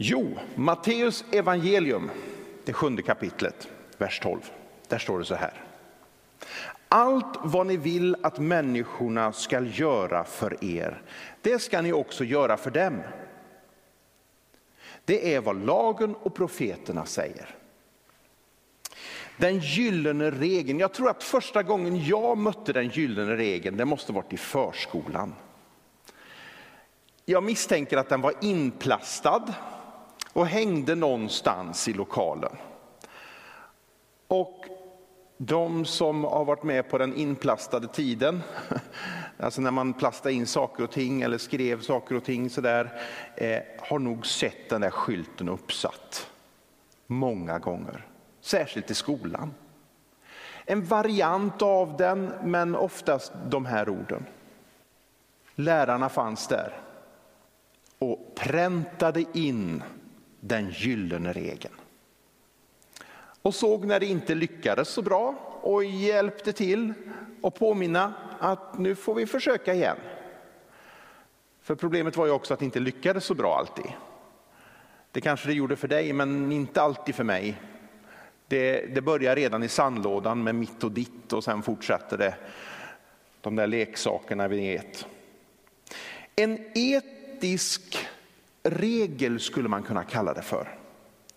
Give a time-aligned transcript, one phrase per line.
[0.00, 2.10] Jo, Matteus evangelium,
[2.64, 4.40] det sjunde kapitlet, vers 12.
[4.88, 5.64] Där står det så här.
[6.88, 11.02] Allt vad ni vill att människorna ska göra för er,
[11.42, 13.02] det ska ni också göra för dem.
[15.04, 17.54] Det är vad lagen och profeterna säger.
[19.36, 24.12] Den gyllene regeln, jag tror att första gången jag mötte den gyllene regeln, det måste
[24.12, 25.34] varit i förskolan.
[27.24, 29.54] Jag misstänker att den var inplastad
[30.38, 32.56] och hängde någonstans i lokalen.
[34.28, 34.64] Och
[35.36, 38.42] de som har varit med på den inplastade tiden,
[39.38, 43.02] alltså när man plastade in saker och ting eller skrev saker och ting sådär,
[43.36, 46.30] eh, har nog sett den där skylten uppsatt
[47.06, 48.06] många gånger,
[48.40, 49.54] särskilt i skolan.
[50.64, 54.26] En variant av den, men oftast de här orden.
[55.54, 56.80] Lärarna fanns där
[57.98, 59.82] och präntade in
[60.40, 61.74] den gyllene regeln.
[63.42, 66.92] Och såg när det inte lyckades så bra och hjälpte till
[67.40, 69.96] och påminna att nu får vi försöka igen.
[71.60, 73.92] För problemet var ju också att det inte lyckades så bra alltid.
[75.12, 77.60] Det kanske det gjorde för dig, men inte alltid för mig.
[78.46, 82.34] Det, det börjar redan i sandlådan med mitt och ditt och sen fortsätter det
[83.40, 85.06] de där leksakerna vi vet.
[86.36, 88.08] En etisk
[88.70, 90.78] regel skulle man kunna kalla det för.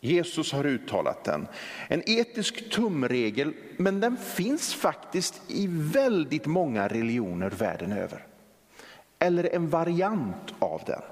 [0.00, 1.48] Jesus har uttalat den.
[1.88, 8.26] En etisk tumregel, men den finns faktiskt i väldigt många religioner världen över.
[9.18, 11.02] Eller en variant av den.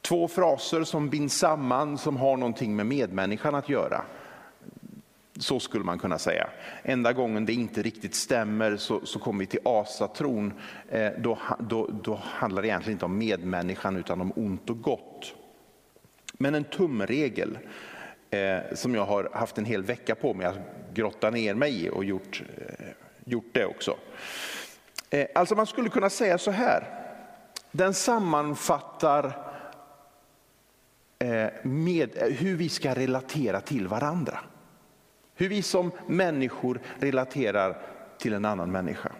[0.00, 4.04] Två fraser som binds samman som har någonting med medmänniskan att göra.
[5.38, 6.48] Så skulle man kunna säga.
[6.82, 10.52] Enda gången det inte riktigt stämmer så, så kommer vi till asatron.
[10.88, 15.34] Eh, då, då, då handlar det egentligen inte om medmänniskan utan om ont och gott.
[16.32, 17.58] Men en tumregel
[18.30, 20.58] eh, som jag har haft en hel vecka på mig att
[20.94, 22.86] grotta ner mig i och gjort, eh,
[23.24, 23.96] gjort det också.
[25.10, 26.84] Eh, alltså man skulle kunna säga så här.
[27.70, 29.24] Den sammanfattar
[31.18, 34.40] eh, med hur vi ska relatera till varandra.
[35.34, 37.76] Hur vi som människor relaterar
[38.18, 39.12] till en annan människa.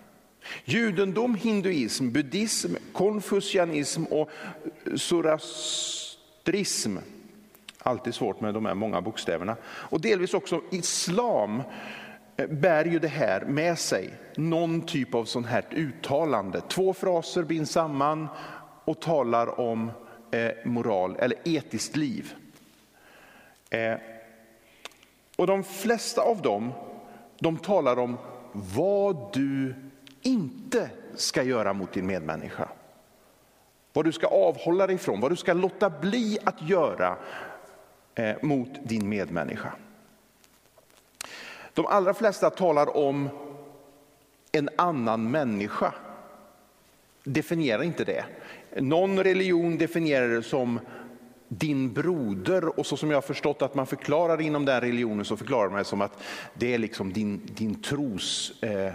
[0.65, 4.31] Judendom, hinduism, buddhism, konfucianism och
[4.97, 6.97] zoroastrism.
[7.79, 9.57] Alltid svårt med de här många bokstäverna.
[9.65, 11.63] Och delvis också islam
[12.37, 14.11] eh, bär ju det här med sig.
[14.37, 16.61] Någon typ av sånt här uttalande.
[16.69, 18.29] Två fraser binds samman
[18.85, 19.91] och talar om
[20.31, 22.35] eh, moral eller etiskt liv.
[23.71, 23.95] Eh,
[25.37, 26.73] och de flesta av dem,
[27.39, 28.19] de talar om
[28.53, 29.75] vad du
[30.23, 32.69] inte ska göra mot din medmänniska.
[33.93, 37.17] Vad du ska avhålla dig ifrån, vad du ska låta bli att göra
[38.15, 39.73] eh, mot din medmänniska.
[41.75, 43.29] De allra flesta talar om
[44.53, 45.95] en annan människa.
[47.25, 48.25] Definierar inte det.
[48.81, 50.81] Någon religion definierar det som
[51.59, 55.37] din broder och så som jag har förstått att man förklarar inom den religionen så
[55.37, 56.23] förklarar man det som att
[56.55, 58.93] det är liksom din, din tros eh,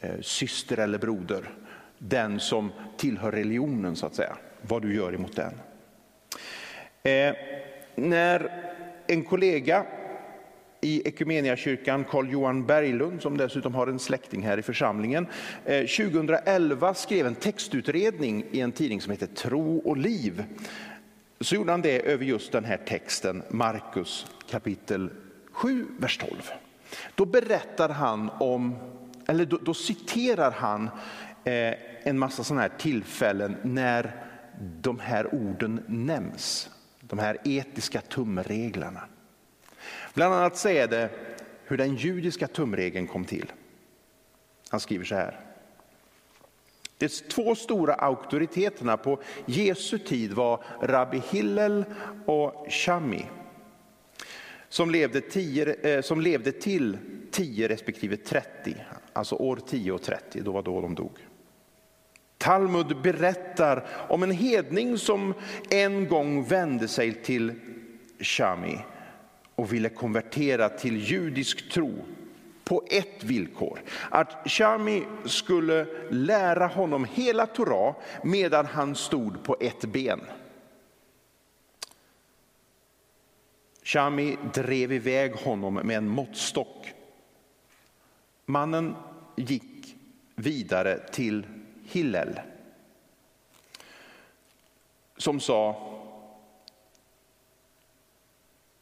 [0.00, 1.50] eh, syster eller broder.
[1.98, 5.52] Den som tillhör religionen så att säga, vad du gör emot den.
[7.02, 7.34] Eh,
[7.94, 8.50] när
[9.06, 9.86] en kollega
[10.80, 15.26] i Ekumeniakyrkan, Carl Johan Berglund, som dessutom har en släkting här i församlingen,
[15.64, 20.44] eh, 2011 skrev en textutredning i en tidning som heter Tro och liv
[21.40, 25.10] så gjorde han det över just den här texten, Markus kapitel
[25.52, 26.30] 7, vers 12.
[27.14, 28.76] Då berättar han om,
[29.28, 30.90] eller då, då citerar han
[31.44, 34.24] eh, en massa sådana här tillfällen när
[34.80, 36.70] de här orden nämns.
[37.00, 39.00] De här etiska tumreglerna.
[40.14, 41.10] Bland annat säger det
[41.64, 43.52] hur den judiska tumregeln kom till.
[44.70, 45.49] Han skriver så här.
[47.00, 51.84] De två stora auktoriteterna på Jesu tid var Rabbi Hillel
[52.26, 53.26] och Shami
[54.68, 56.98] som levde, tio, eh, som levde till
[57.30, 58.76] 10 respektive 30,
[59.12, 61.18] alltså år 10 och 30, då var då de dog.
[62.38, 65.34] Talmud berättar om en hedning som
[65.70, 67.52] en gång vände sig till
[68.18, 68.78] Shami
[69.54, 71.92] och ville konvertera till judisk tro
[72.70, 73.82] på ett villkor.
[74.10, 80.20] Att Shami skulle lära honom hela Torah medan han stod på ett ben.
[83.82, 86.92] Shami drev iväg honom med en måttstock.
[88.46, 88.96] Mannen
[89.36, 89.96] gick
[90.34, 91.46] vidare till
[91.84, 92.40] Hillel
[95.16, 95.89] som sa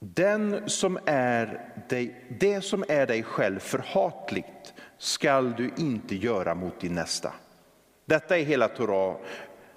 [0.01, 6.81] den som är dig, det som är dig själv förhatligt skall du inte göra mot
[6.81, 7.33] din nästa.
[8.05, 9.17] Detta är hela Torah.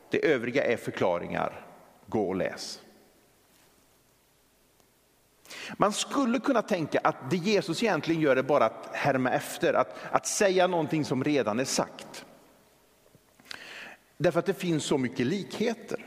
[0.09, 1.65] Det övriga är förklaringar.
[2.07, 2.81] Gå och läs.
[5.77, 9.95] Man skulle kunna tänka att det Jesus egentligen gör är bara att härma efter, att,
[10.11, 12.25] att säga någonting som redan är sagt.
[14.17, 16.05] Därför att det finns så mycket likheter.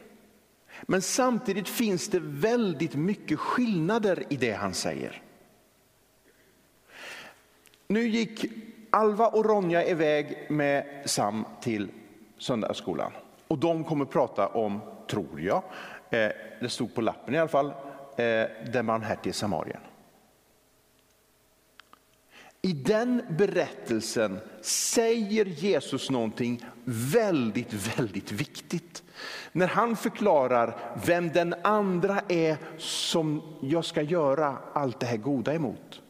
[0.87, 5.23] Men samtidigt finns det väldigt mycket skillnader i det han säger.
[7.89, 8.45] Nu gick
[8.91, 11.89] Alva och Ronja iväg med Sam till
[12.39, 13.13] söndagsskolan.
[13.49, 15.63] Och de kommer prata om, tror jag,
[16.11, 17.67] eh, det stod på lappen i alla fall,
[18.17, 19.81] eh, den barmhärtige Samarien.
[22.65, 29.03] I den berättelsen säger Jesus någonting väldigt, väldigt viktigt.
[29.53, 35.55] När han förklarar vem den andra är som jag ska göra allt det här goda
[35.55, 36.03] emot.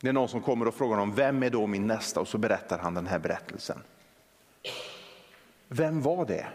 [0.00, 2.38] Det är någon som kommer och frågar honom vem är då min nästa och så
[2.38, 3.78] berättar han den här berättelsen.
[5.68, 6.46] Vem var det?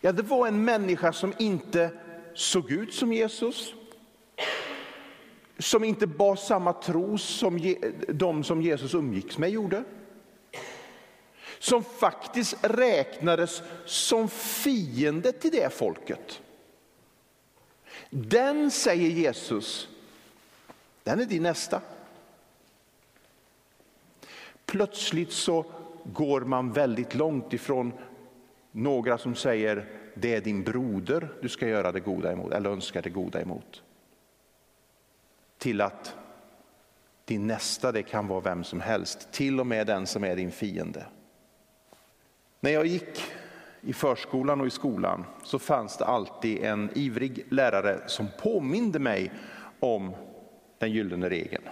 [0.00, 1.90] Ja, det var en människa som inte
[2.34, 3.74] såg ut som Jesus,
[5.62, 7.74] som inte bar samma tro som
[8.08, 9.84] de som Jesus umgicks med gjorde.
[11.58, 16.40] Som faktiskt räknades som fiende till det folket.
[18.10, 19.88] Den, säger Jesus,
[21.02, 21.80] den är din nästa.
[24.66, 25.64] Plötsligt så
[26.04, 27.92] går man väldigt långt ifrån
[28.72, 33.00] några som säger det är din broder du ska göra det goda emot, eller önska
[33.00, 33.82] det goda emot.
[35.62, 36.16] Till att
[37.24, 40.52] din nästa det kan vara vem som helst, till och med den som är din
[40.52, 41.06] fiende.
[42.60, 43.22] När jag gick
[43.80, 49.32] i förskolan och i skolan så fanns det alltid en ivrig lärare som påminde mig
[49.80, 50.14] om
[50.78, 51.64] den gyllene regeln.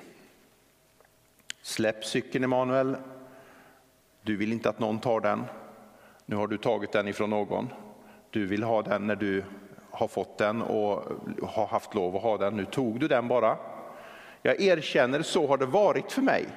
[1.63, 2.97] Släpp cykeln Emanuel,
[4.23, 5.45] du vill inte att någon tar den.
[6.27, 7.69] Nu har du tagit den ifrån någon.
[8.31, 9.45] Du vill ha den när du
[9.91, 11.05] har fått den och
[11.43, 12.57] har haft lov att ha den.
[12.57, 13.57] Nu tog du den bara.
[14.43, 16.49] Jag erkänner, så har det varit för mig.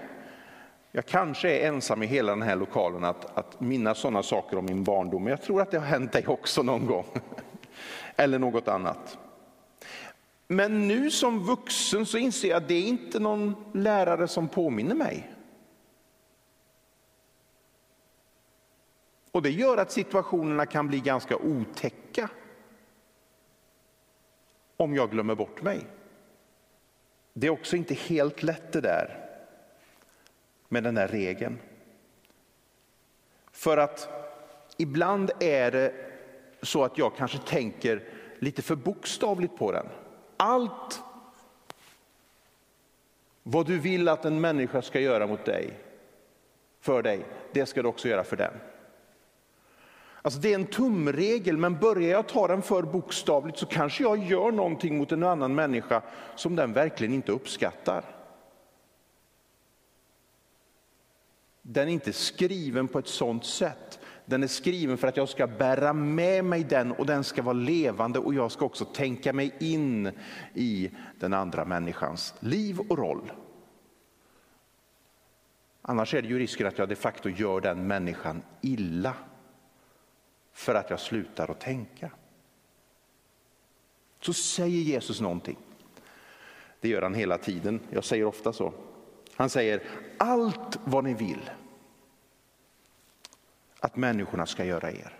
[0.91, 4.65] Jag kanske är ensam i hela den här lokalen att, att minnas sådana saker om
[4.65, 7.05] min barndom, men jag tror att det har hänt dig också någon gång.
[8.15, 9.17] Eller något annat.
[10.47, 14.95] Men nu som vuxen så inser jag att det är inte någon lärare som påminner
[14.95, 15.33] mig.
[19.31, 22.29] Och det gör att situationerna kan bli ganska otäcka.
[24.77, 25.87] Om jag glömmer bort mig.
[27.33, 29.29] Det är också inte helt lätt det där
[30.69, 31.59] med den där regeln.
[33.51, 34.09] För att
[34.77, 35.93] ibland är det
[36.61, 38.03] så att jag kanske tänker
[38.39, 39.85] lite för bokstavligt på den.
[40.37, 41.01] Allt
[43.43, 45.79] vad du vill att en människa ska göra mot dig,
[46.79, 48.53] för dig, det ska du också göra för den.
[50.25, 54.17] Alltså det är en tumregel, men börjar jag ta den för bokstavligt så kanske jag
[54.17, 56.01] gör någonting mot en annan människa
[56.35, 58.05] som den verkligen inte uppskattar.
[61.61, 63.99] Den är inte skriven på ett sådant sätt.
[64.25, 67.53] Den är skriven för att jag ska bära med mig den och den ska vara
[67.53, 70.11] levande och jag ska också tänka mig in
[70.53, 73.31] i den andra människans liv och roll.
[75.81, 79.13] Annars är det ju risken att jag de facto gör den människan illa
[80.53, 82.11] för att jag slutar att tänka.
[84.19, 85.57] Så säger Jesus någonting.
[86.79, 88.73] Det gör han hela tiden, jag säger ofta så.
[89.35, 89.83] Han säger
[90.17, 91.49] allt vad ni vill
[93.79, 95.19] att människorna ska göra er.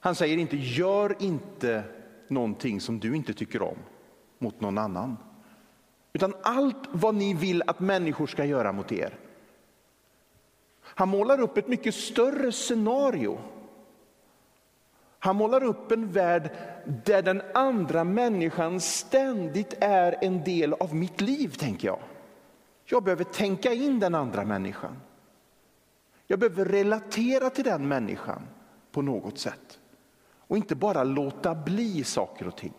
[0.00, 1.84] Han säger inte gör inte
[2.28, 3.78] någonting som du inte tycker om
[4.38, 5.16] mot någon annan.
[6.12, 9.18] Utan allt vad ni vill att människor ska göra mot er,
[10.94, 13.38] han målar upp ett mycket större scenario.
[15.18, 16.50] Han målar upp en värld
[17.04, 22.00] där den andra människan ständigt är en del av mitt liv, tänker jag.
[22.84, 24.96] Jag behöver tänka in den andra människan.
[26.26, 28.42] Jag behöver relatera till den människan
[28.92, 29.78] på något sätt.
[30.50, 32.74] Och inte bara låta bli saker och ting.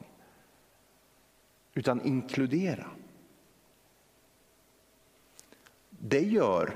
[1.73, 2.85] Utan inkludera.
[5.89, 6.75] Det gör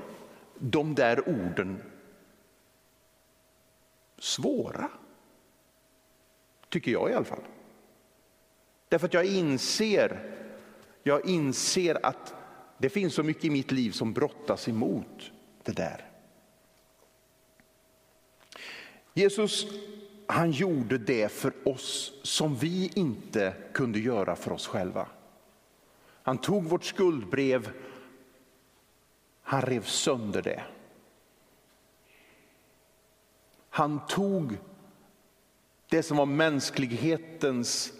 [0.58, 1.82] de där orden
[4.18, 4.90] svåra.
[6.68, 7.42] Tycker jag i alla fall.
[8.88, 10.34] Därför att jag inser,
[11.02, 12.34] jag inser att
[12.78, 15.32] det finns så mycket i mitt liv som brottas emot
[15.62, 16.10] det där.
[19.14, 19.66] Jesus
[20.26, 25.08] han gjorde det för oss som vi inte kunde göra för oss själva.
[26.22, 27.70] Han tog vårt skuldbrev,
[29.48, 30.62] han rev sönder det.
[33.68, 34.58] Han tog
[35.88, 37.92] det som var mänsklighetens,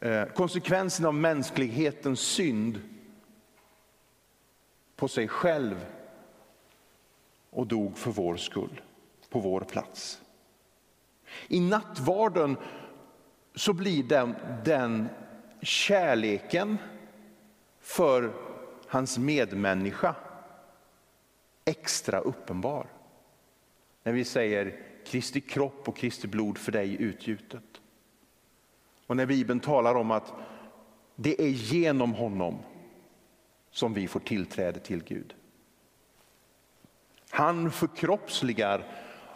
[0.00, 2.80] eh, konsekvensen av mänsklighetens synd
[4.96, 5.86] på sig själv
[7.50, 8.80] och dog för vår skull,
[9.30, 10.20] på vår plats.
[11.48, 12.56] I nattvarden
[13.54, 14.34] så blir den,
[14.64, 15.08] den
[15.62, 16.78] kärleken
[17.80, 18.32] för
[18.86, 20.14] hans medmänniska
[21.66, 22.86] extra uppenbar.
[24.02, 27.80] När vi säger Kristi kropp och Kristi blod för dig utgjutet.
[29.06, 30.32] Och när Bibeln talar om att
[31.16, 32.58] det är genom honom
[33.70, 35.34] som vi får tillträde till Gud.
[37.30, 38.84] Han förkroppsligar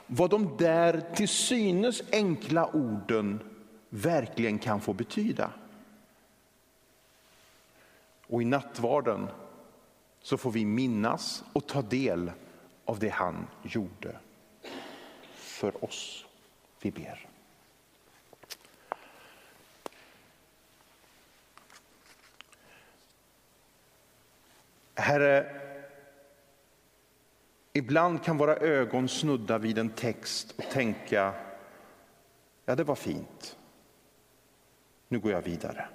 [0.07, 3.41] vad de där till synes enkla orden
[3.89, 5.51] verkligen kan få betyda.
[8.27, 9.29] Och i nattvarden
[10.23, 12.33] så får vi minnas och ta del
[12.85, 14.17] av det han gjorde
[15.35, 16.27] för oss.
[16.81, 17.27] Vi ber.
[24.95, 25.61] Herre,
[27.73, 31.35] ibland kan våra ögon snudda vid en text och tänka,
[32.65, 33.59] ja det var fint,
[35.09, 35.89] nu går jag vidare.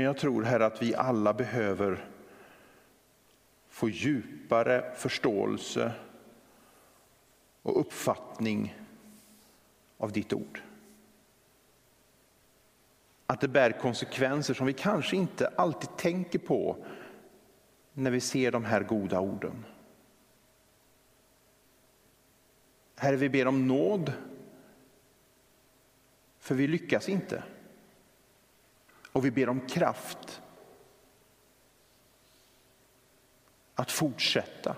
[0.00, 2.08] Men jag tror här att vi alla behöver
[3.68, 5.92] få djupare förståelse
[7.62, 8.78] och uppfattning
[9.96, 10.62] av ditt ord.
[13.26, 16.86] Att det bär konsekvenser som vi kanske inte alltid tänker på
[17.92, 19.64] när vi ser de här goda orden.
[22.96, 24.12] Herre, vi ber om nåd,
[26.38, 27.44] för vi lyckas inte.
[29.12, 30.42] Och vi ber om kraft
[33.74, 34.76] att fortsätta.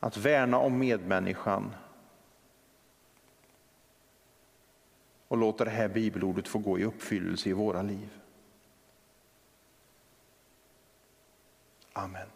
[0.00, 1.74] Att värna om medmänniskan.
[5.28, 8.20] Och låta det här bibelordet få gå i uppfyllelse i våra liv.
[11.92, 12.28] Amen.